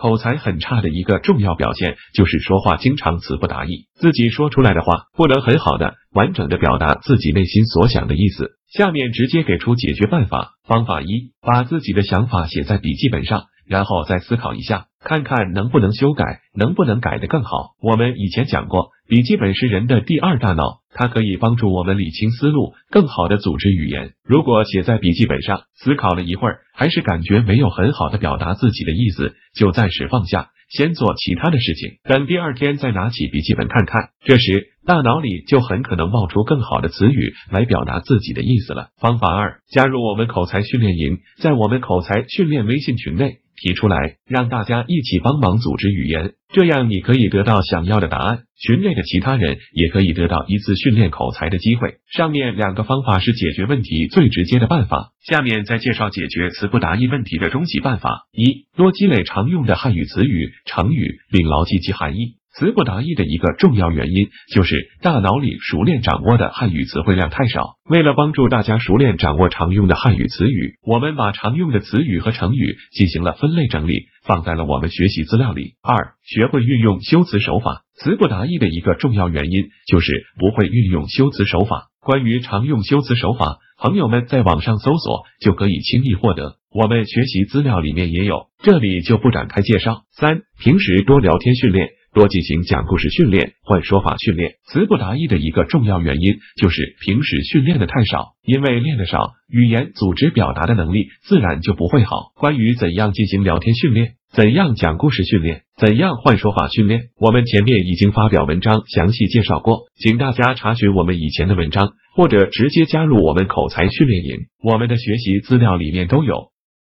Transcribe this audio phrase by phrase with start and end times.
[0.00, 8.52] 口才很差的一个重要表现就是说话经常词不达意，自己说出来的话不能很好的、完整的表达自己内心所想的意思。
[8.72, 10.54] 下面直接给出解决办法。
[10.64, 17.74] 方法一：把自己的想法写在笔记本上，然后再思考一下，看看能不能修改，能不能改得更好。
[17.82, 24.12] 我们以前讲过，笔记本是人的第二大脑，它可以帮助我们理清思路，更好的组织语言。
[24.24, 30.50] 如果写在笔记本上，思考了一会儿，还是感觉没有很好的表达自己的意思，就暂时放下。
[30.68, 34.10] 先做其他的事情，等第二天再拿起笔记本看看。
[34.24, 38.90] 这时大脑里就很可能冒出更好的词语来表达自己的意思了。
[39.00, 51.98] 方法二，加入我们口才训练营，在我们口才训练微信群内提出来，让大家一起帮忙组织语言，这样你可以得到想要的答案，群内的其他人也可以得到一次训练口才的机会。
[52.10, 55.12] 上面两个方法是解决问题最直接的办法。
[55.20, 62.39] 下面再介绍解决词不达意问题的终极办法：一、多积累常用的汉语词语、成语，并牢记其含义。
[62.52, 67.76] 词不达意的一个重要原因就是大脑里熟练掌握的汉语词汇量太少。
[67.88, 75.74] 为了帮助大家熟练掌握常用的汉语词语，我们把常用的词语和成语进行了分类整理，放在了我们学习资料里。
[75.82, 77.82] 二、学会运用修辞手法。
[77.94, 81.88] 词不达意的一个重要原因就是不会运用修辞手法。
[82.00, 90.04] 关于常用修辞手法，朋友们在网上搜索就可以轻易获得，我们学习资料里面也有，这里就不展开介绍。
[90.10, 94.54] 三、平时多聊天训练，多进行讲故事训练、换说法训练。
[94.64, 102.32] 词不达意的一个重要原因就是平时训练的太少，因为练的少，语言组织表达的能力自然就不会好。
[102.36, 104.14] 关于怎样进行聊天训练？
[104.32, 105.62] 怎样讲故事训练？
[105.76, 107.10] 怎样换说法训练？
[107.16, 116.49] 我们前面已经发表文章详细介绍过，请大家查询我们以前的文章，或者直接加入我们口才训练营，我们的学习资料里面都有。